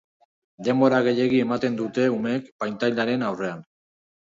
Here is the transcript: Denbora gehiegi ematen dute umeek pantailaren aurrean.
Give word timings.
Denbora 0.67 1.01
gehiegi 1.09 1.43
ematen 1.47 1.77
dute 1.85 2.09
umeek 2.19 2.51
pantailaren 2.67 3.33
aurrean. 3.33 3.69